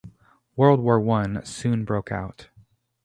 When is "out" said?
2.11-2.49